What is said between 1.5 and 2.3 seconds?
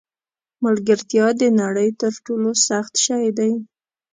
نړۍ تر